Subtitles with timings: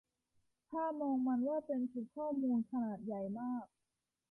[0.69, 3.65] ถ้ามองมันว่าเป็นชุดข้อมูล ขนาดใหญ่มาก